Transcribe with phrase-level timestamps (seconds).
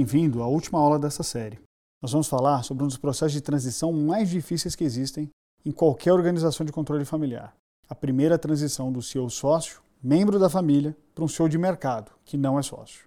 [0.00, 1.60] Bem-vindo à última aula dessa série.
[2.00, 5.28] Nós vamos falar sobre um dos processos de transição mais difíceis que existem
[5.62, 7.54] em qualquer organização de controle familiar.
[7.86, 12.38] A primeira transição do CEO sócio, membro da família, para um CEO de mercado, que
[12.38, 13.06] não é sócio.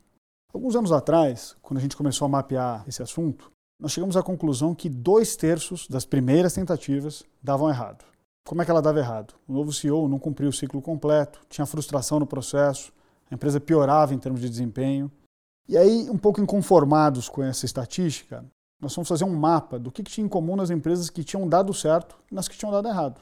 [0.54, 4.76] Alguns anos atrás, quando a gente começou a mapear esse assunto, nós chegamos à conclusão
[4.76, 8.06] que dois terços das primeiras tentativas davam errado.
[8.46, 9.34] Como é que ela dava errado?
[9.48, 12.94] O novo CEO não cumpriu o ciclo completo, tinha frustração no processo,
[13.32, 15.12] a empresa piorava em termos de desempenho.
[15.68, 18.46] E aí, um pouco inconformados com essa estatística,
[18.82, 21.74] nós fomos fazer um mapa do que, tinha em comum nas empresas que tinham dado
[21.74, 23.22] certo e nas que tinham dado errado.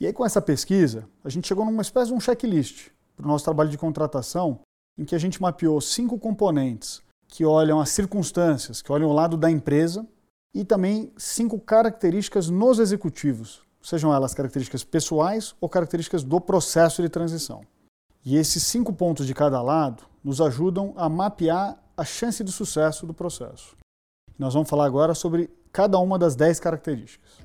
[0.00, 3.28] E aí, com essa pesquisa, a gente chegou numa espécie de um checklist para o
[3.28, 4.60] nosso trabalho de contratação,
[4.96, 9.36] em que a gente mapeou cinco componentes que olham as circunstâncias, que olham o lado
[9.36, 10.06] da empresa,
[10.54, 17.08] e também cinco características nos executivos, sejam elas características pessoais ou características do processo de
[17.08, 17.62] transição.
[18.30, 23.06] E esses cinco pontos de cada lado nos ajudam a mapear a chance de sucesso
[23.06, 23.74] do processo.
[24.38, 27.38] Nós vamos falar agora sobre cada uma das dez características.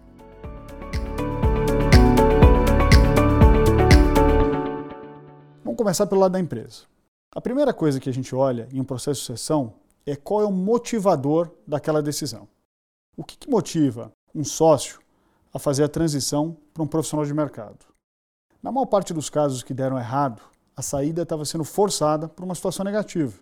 [5.64, 6.82] Vamos começar pelo lado da empresa.
[7.34, 9.76] A primeira coisa que a gente olha em um processo de sucessão
[10.06, 12.46] é qual é o motivador daquela decisão.
[13.16, 15.00] O que, que motiva um sócio
[15.54, 17.86] a fazer a transição para um profissional de mercado?
[18.62, 20.42] Na maior parte dos casos que deram errado,
[20.76, 23.34] a saída estava sendo forçada por uma situação negativa.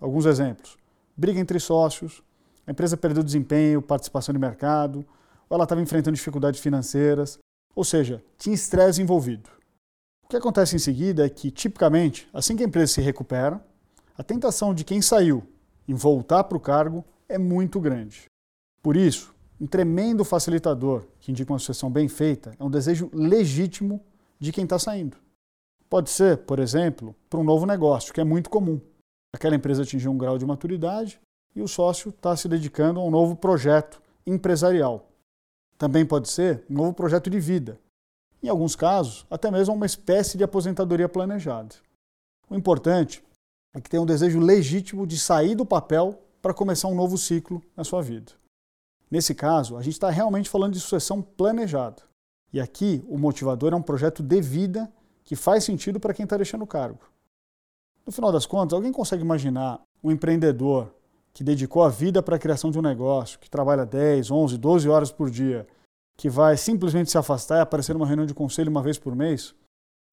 [0.00, 0.76] Alguns exemplos:
[1.16, 2.22] briga entre sócios,
[2.66, 5.04] a empresa perdeu desempenho, participação de mercado,
[5.48, 7.38] ou ela estava enfrentando dificuldades financeiras,
[7.74, 9.50] ou seja, tinha estresse envolvido.
[10.24, 13.62] O que acontece em seguida é que, tipicamente, assim que a empresa se recupera,
[14.16, 15.46] a tentação de quem saiu
[15.86, 18.24] em voltar para o cargo é muito grande.
[18.82, 24.00] Por isso, um tremendo facilitador que indica uma sucessão bem feita é um desejo legítimo
[24.38, 25.16] de quem está saindo.
[25.94, 28.80] Pode ser, por exemplo, para um novo negócio, que é muito comum.
[29.32, 31.20] Aquela empresa atingiu um grau de maturidade
[31.54, 35.08] e o sócio está se dedicando a um novo projeto empresarial.
[35.78, 37.78] Também pode ser um novo projeto de vida.
[38.42, 41.76] Em alguns casos, até mesmo uma espécie de aposentadoria planejada.
[42.50, 43.22] O importante
[43.72, 47.62] é que tenha um desejo legítimo de sair do papel para começar um novo ciclo
[47.76, 48.32] na sua vida.
[49.08, 52.02] Nesse caso, a gente está realmente falando de sucessão planejada.
[52.52, 54.92] E aqui, o motivador é um projeto de vida
[55.24, 57.00] que faz sentido para quem está deixando o cargo.
[58.06, 60.94] No final das contas, alguém consegue imaginar um empreendedor
[61.32, 64.88] que dedicou a vida para a criação de um negócio, que trabalha 10, 11, 12
[64.88, 65.66] horas por dia,
[66.16, 69.54] que vai simplesmente se afastar e aparecer numa reunião de conselho uma vez por mês?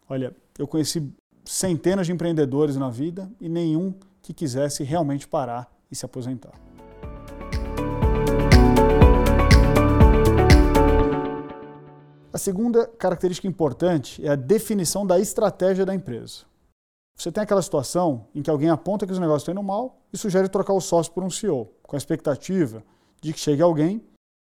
[0.09, 1.13] Olha, eu conheci
[1.45, 6.53] centenas de empreendedores na vida e nenhum que quisesse realmente parar e se aposentar.
[12.33, 16.45] A segunda característica importante é a definição da estratégia da empresa.
[17.17, 20.17] Você tem aquela situação em que alguém aponta que os negócios estão indo mal e
[20.17, 22.83] sugere trocar o sócio por um CEO, com a expectativa
[23.21, 24.01] de que chegue alguém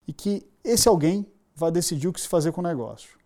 [0.08, 3.20] e que esse alguém vá decidir o que se fazer com o negócio.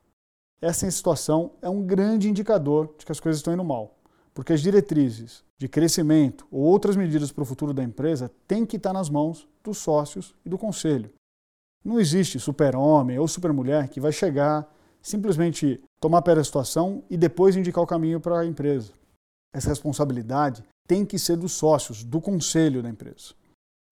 [0.59, 3.99] Essa situação é um grande indicador de que as coisas estão indo mal,
[4.33, 8.77] porque as diretrizes de crescimento ou outras medidas para o futuro da empresa têm que
[8.77, 11.11] estar nas mãos dos sócios e do conselho.
[11.87, 14.69] Não existe super-homem ou super-mulher que vai chegar,
[15.01, 18.91] simplesmente tomar pé da situação e depois indicar o caminho para a empresa.
[19.55, 23.33] Essa responsabilidade tem que ser dos sócios, do conselho da empresa.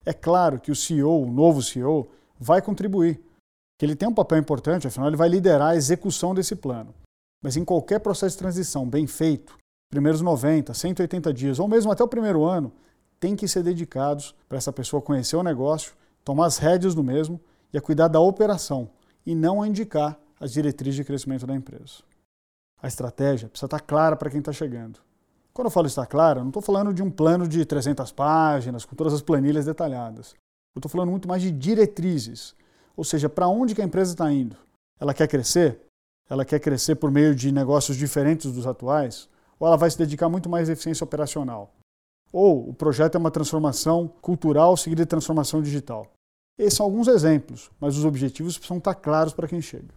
[0.04, 2.06] É claro que o CEO, o novo CEO,
[2.38, 3.18] vai contribuir,
[3.78, 6.94] que ele tem um papel importante, afinal ele vai liderar a execução desse plano.
[7.42, 9.56] Mas em qualquer processo de transição bem feito,
[9.90, 12.70] primeiros 90, 180 dias ou mesmo até o primeiro ano,
[13.18, 17.40] tem que ser dedicados para essa pessoa conhecer o negócio, tomar as rédeas do mesmo
[17.78, 18.90] a cuidar da operação
[19.24, 22.02] e não a indicar as diretrizes de crescimento da empresa.
[22.80, 25.00] A estratégia precisa estar clara para quem está chegando.
[25.52, 28.94] Quando eu falo estar clara, não estou falando de um plano de 300 páginas, com
[28.94, 30.34] todas as planilhas detalhadas.
[30.74, 32.54] Eu estou falando muito mais de diretrizes,
[32.94, 34.56] ou seja, para onde que a empresa está indo.
[35.00, 35.80] Ela quer crescer?
[36.28, 39.28] Ela quer crescer por meio de negócios diferentes dos atuais?
[39.58, 41.72] Ou ela vai se dedicar muito mais à eficiência operacional?
[42.32, 46.06] Ou o projeto é uma transformação cultural seguida de transformação digital?
[46.58, 49.92] Esses são alguns exemplos, mas os objetivos precisam estar claros para quem chega.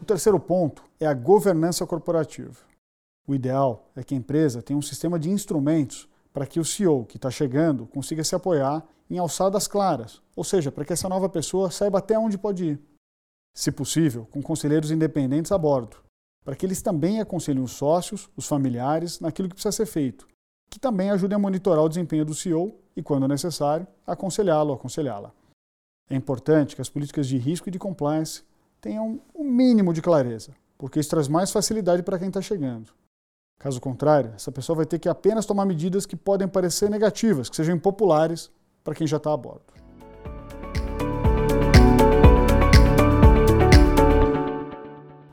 [0.00, 2.56] O terceiro ponto é a governança corporativa.
[3.28, 7.04] O ideal é que a empresa tenha um sistema de instrumentos para que o CEO
[7.04, 11.28] que está chegando consiga se apoiar em alçadas claras, ou seja, para que essa nova
[11.28, 12.80] pessoa saiba até onde pode ir.
[13.54, 15.98] Se possível, com conselheiros independentes a bordo,
[16.44, 20.26] para que eles também aconselhem os sócios, os familiares, naquilo que precisa ser feito,
[20.68, 25.32] que também ajudem a monitorar o desempenho do CEO e, quando necessário, aconselhá-lo ou aconselhá-la.
[26.08, 28.42] É importante que as políticas de risco e de compliance
[28.80, 32.92] tenham um mínimo de clareza, porque isso traz mais facilidade para quem está chegando.
[33.58, 37.56] Caso contrário, essa pessoa vai ter que apenas tomar medidas que podem parecer negativas, que
[37.56, 38.50] sejam impopulares
[38.84, 39.74] para quem já está a bordo.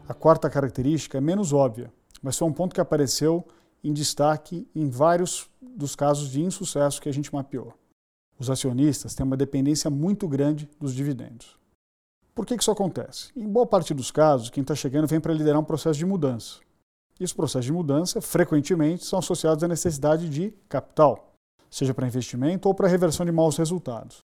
[0.08, 1.92] A quarta característica é menos óbvia,
[2.22, 3.46] mas foi um ponto que apareceu
[3.84, 7.74] em destaque em vários dos casos de insucesso que a gente mapeou.
[8.40, 11.58] Os acionistas têm uma dependência muito grande dos dividendos.
[12.34, 13.30] Por que isso acontece?
[13.36, 16.60] Em boa parte dos casos, quem está chegando vem para liderar um processo de mudança.
[17.20, 21.34] E os processos de mudança, frequentemente, são associados à necessidade de capital,
[21.70, 24.20] seja para investimento ou para reversão de maus resultados.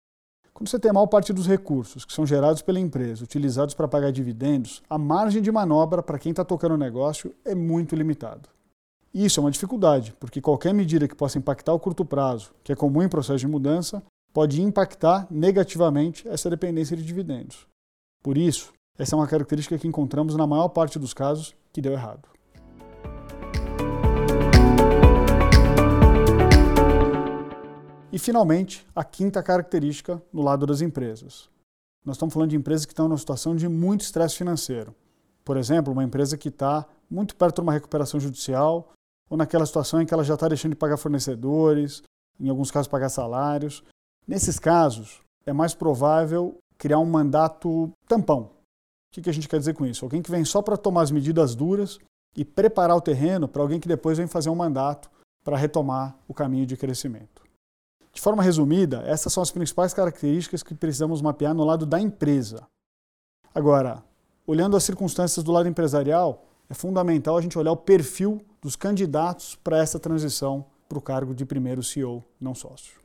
[0.55, 3.89] Quando você tem a maior parte dos recursos que são gerados pela empresa utilizados para
[3.89, 8.56] pagar dividendos, a margem de manobra para quem está tocando o negócio é muito limitada.
[9.13, 12.77] Isso é uma dificuldade, porque qualquer medida que possa impactar o curto prazo, que é
[12.77, 17.67] comum em processo de mudança, pode impactar negativamente essa dependência de dividendos.
[18.23, 21.93] Por isso, essa é uma característica que encontramos na maior parte dos casos que deu
[21.93, 22.29] errado.
[28.13, 31.51] E, finalmente, a quinta característica no lado das empresas.
[32.05, 34.95] Nós estamos falando de empresas que estão numa situação de muito estresse financeiro.
[35.45, 38.93] Por exemplo, uma empresa que está muito perto de uma recuperação judicial,
[39.29, 42.03] ou naquela situação em que ela já está deixando de pagar fornecedores,
[42.39, 43.83] em alguns casos pagar salários.
[44.27, 48.51] Nesses casos, é mais provável criar um mandato tampão.
[49.17, 50.05] O que a gente quer dizer com isso?
[50.05, 51.99] Alguém que vem só para tomar as medidas duras
[52.37, 55.11] e preparar o terreno para alguém que depois vem fazer um mandato
[55.43, 57.43] para retomar o caminho de crescimento.
[58.13, 62.67] De forma resumida, essas são as principais características que precisamos mapear no lado da empresa.
[63.55, 64.03] Agora,
[64.47, 69.55] olhando as circunstâncias do lado empresarial, é fundamental a gente olhar o perfil dos candidatos
[69.55, 73.01] para essa transição para o cargo de primeiro CEO, não sócio.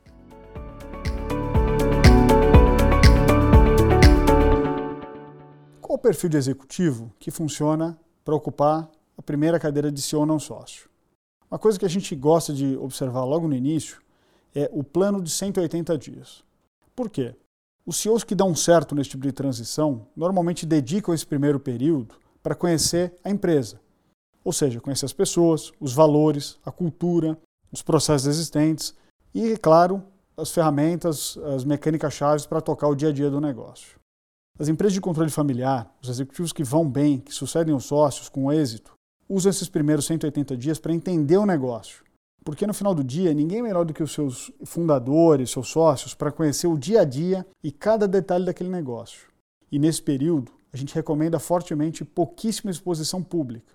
[5.80, 10.38] Qual o perfil de executivo que funciona para ocupar a primeira cadeira de CEO não
[10.38, 10.88] sócio?
[11.50, 14.00] Uma coisa que a gente gosta de observar logo no início
[14.54, 16.42] é o plano de 180 dias.
[16.96, 17.34] Por quê?
[17.84, 22.54] Os CEOs que dão certo nesse tipo de transição normalmente dedicam esse primeiro período para
[22.54, 23.80] conhecer a empresa.
[24.44, 27.38] Ou seja, conhecer as pessoas, os valores, a cultura,
[27.70, 28.94] os processos existentes
[29.34, 30.02] e, claro,
[30.36, 34.00] as ferramentas, as mecânicas chaves para tocar o dia a dia do negócio.
[34.58, 38.52] As empresas de controle familiar, os executivos que vão bem, que sucedem os sócios com
[38.52, 38.92] êxito,
[39.28, 42.04] usam esses primeiros 180 dias para entender o negócio
[42.44, 46.14] porque no final do dia, ninguém é melhor do que os seus fundadores, seus sócios,
[46.14, 49.28] para conhecer o dia a dia e cada detalhe daquele negócio.
[49.70, 53.72] E nesse período, a gente recomenda fortemente pouquíssima exposição pública.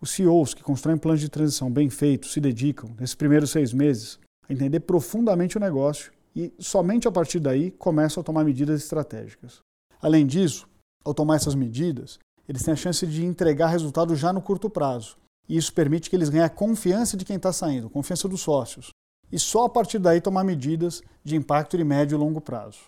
[0.00, 4.18] Os CEOs que constroem planos de transição bem feitos se dedicam, nesses primeiros seis meses,
[4.48, 9.60] a entender profundamente o negócio e somente a partir daí começam a tomar medidas estratégicas.
[10.00, 10.68] Além disso,
[11.04, 12.18] ao tomar essas medidas,
[12.48, 15.16] eles têm a chance de entregar resultado já no curto prazo,
[15.48, 18.90] e isso permite que eles ganhem a confiança de quem está saindo, confiança dos sócios.
[19.30, 22.78] E só a partir daí tomar medidas de impacto de médio e longo prazo.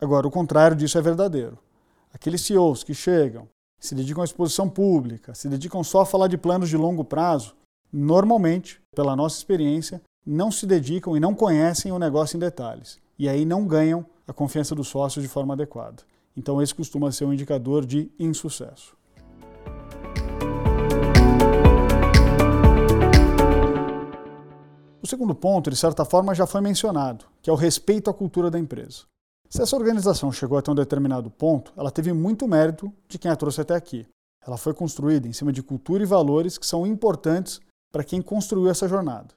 [0.00, 1.58] Agora, o contrário disso é verdadeiro.
[2.12, 3.48] Aqueles CEOs que chegam,
[3.78, 7.54] se dedicam à exposição pública, se dedicam só a falar de planos de longo prazo,
[7.92, 12.98] normalmente, pela nossa experiência, não se dedicam e não conhecem o negócio em detalhes.
[13.18, 16.02] E aí não ganham a confiança dos sócios de forma adequada.
[16.36, 18.96] Então, esse costuma ser um indicador de insucesso.
[25.02, 28.50] O segundo ponto, de certa forma, já foi mencionado, que é o respeito à cultura
[28.50, 29.04] da empresa.
[29.50, 33.34] Se essa organização chegou até um determinado ponto, ela teve muito mérito de quem a
[33.34, 34.06] trouxe até aqui.
[34.46, 38.70] Ela foi construída em cima de cultura e valores que são importantes para quem construiu
[38.70, 39.34] essa jornada.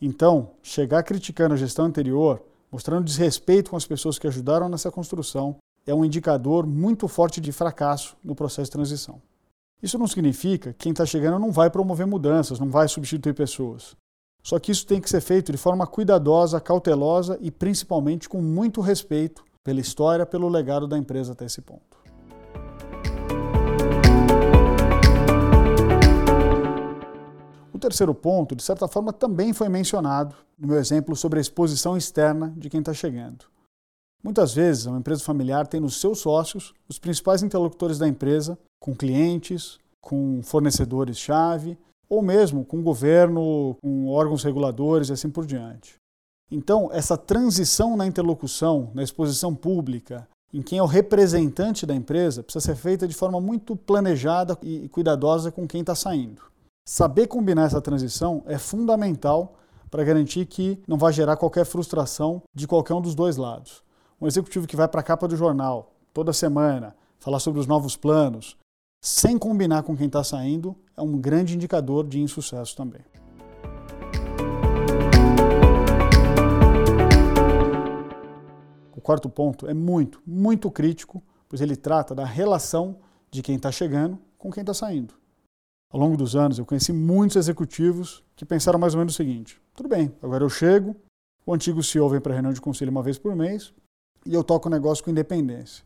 [0.00, 5.56] Então, chegar criticando a gestão anterior, mostrando desrespeito com as pessoas que ajudaram nessa construção,
[5.86, 9.22] é um indicador muito forte de fracasso no processo de transição.
[9.80, 13.96] Isso não significa que quem está chegando não vai promover mudanças, não vai substituir pessoas.
[14.42, 18.80] Só que isso tem que ser feito de forma cuidadosa, cautelosa e principalmente com muito
[18.80, 22.02] respeito pela história, pelo legado da empresa até esse ponto.
[27.72, 31.96] O terceiro ponto, de certa forma, também foi mencionado no meu exemplo sobre a exposição
[31.96, 33.44] externa de quem está chegando.
[34.24, 38.94] Muitas vezes, uma empresa familiar tem nos seus sócios os principais interlocutores da empresa, com
[38.94, 41.78] clientes, com fornecedores-chave
[42.12, 45.94] ou mesmo com o governo, com órgãos reguladores e assim por diante.
[46.50, 52.42] Então, essa transição na interlocução, na exposição pública, em quem é o representante da empresa,
[52.42, 56.42] precisa ser feita de forma muito planejada e cuidadosa com quem está saindo.
[56.86, 59.54] Saber combinar essa transição é fundamental
[59.90, 63.82] para garantir que não vai gerar qualquer frustração de qualquer um dos dois lados.
[64.20, 67.96] Um executivo que vai para a capa do jornal toda semana, falar sobre os novos
[67.96, 68.58] planos,
[69.04, 73.00] sem combinar com quem está saindo, é um grande indicador de insucesso também.
[78.94, 83.72] O quarto ponto é muito, muito crítico, pois ele trata da relação de quem está
[83.72, 85.14] chegando com quem está saindo.
[85.90, 89.60] Ao longo dos anos, eu conheci muitos executivos que pensaram mais ou menos o seguinte:
[89.74, 90.94] tudo bem, agora eu chego,
[91.44, 93.74] o antigo CEO vem para a reunião de conselho uma vez por mês
[94.24, 95.84] e eu toco o negócio com independência.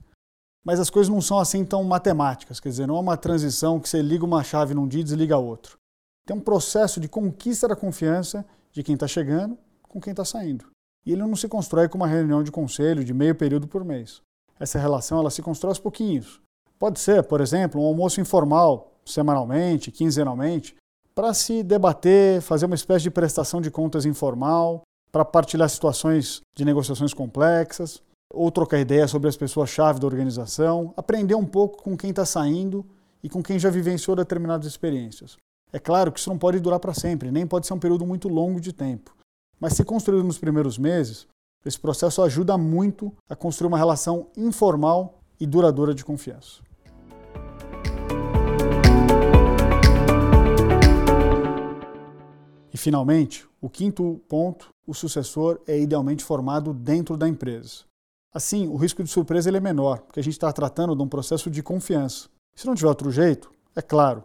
[0.67, 3.89] Mas as coisas não são assim tão matemáticas, quer dizer, não é uma transição que
[3.89, 5.79] você liga uma chave num dia e desliga outro.
[6.27, 9.57] Tem um processo de conquista da confiança de quem está chegando
[9.89, 10.67] com quem está saindo.
[11.07, 14.21] E ele não se constrói com uma reunião de conselho de meio período por mês.
[14.59, 16.41] Essa relação ela se constrói aos pouquinhos.
[16.81, 20.75] Pode ser, por exemplo, um almoço informal, semanalmente, quinzenalmente,
[21.15, 24.83] para se debater, fazer uma espécie de prestação de contas informal,
[25.13, 28.03] para partilhar situações de negociações complexas,
[28.37, 32.85] ou trocar ideias sobre as pessoas-chave da organização, aprender um pouco com quem está saindo
[33.23, 35.37] e com quem já vivenciou determinadas experiências.
[35.73, 38.29] É claro que isso não pode durar para sempre, nem pode ser um período muito
[38.29, 39.17] longo de tempo.
[39.59, 41.27] Mas se construído nos primeiros meses,
[41.65, 46.61] esse processo ajuda muito a construir uma relação informal e duradoura de confiança.
[52.73, 57.85] E finalmente, o quinto ponto, o sucessor é idealmente formado dentro da empresa.
[58.37, 61.09] Assim, o risco de surpresa ele é menor, porque a gente está tratando de um
[61.09, 62.29] processo de confiança.
[62.55, 64.23] Se não tiver outro jeito, é claro,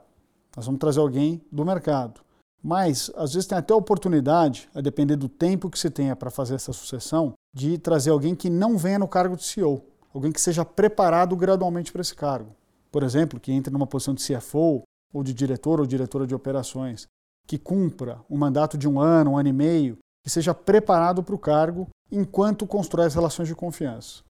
[0.53, 2.19] nós vamos trazer alguém do mercado.
[2.61, 6.29] Mas, às vezes, tem até a oportunidade, a depender do tempo que se tenha para
[6.29, 9.81] fazer essa sucessão, de trazer alguém que não venha no cargo de CEO,
[10.13, 12.53] alguém que seja preparado gradualmente para esse cargo.
[12.91, 17.07] Por exemplo, que entre numa posição de CFO, ou de diretor ou diretora de operações,
[17.47, 21.35] que cumpra um mandato de um ano, um ano e meio, que seja preparado para
[21.35, 24.23] o cargo enquanto constrói as relações de confiança.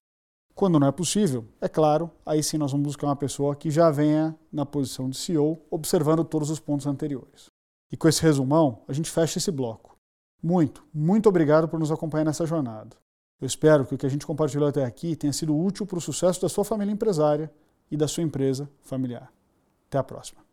[0.54, 3.90] Quando não é possível, é claro, aí sim nós vamos buscar uma pessoa que já
[3.90, 7.46] venha na posição de CEO, observando todos os pontos anteriores.
[7.90, 9.96] E com esse resumão, a gente fecha esse bloco.
[10.42, 12.96] Muito, muito obrigado por nos acompanhar nessa jornada.
[13.40, 16.00] Eu espero que o que a gente compartilhou até aqui tenha sido útil para o
[16.00, 17.50] sucesso da sua família empresária
[17.90, 19.32] e da sua empresa familiar.
[19.88, 20.51] Até a próxima.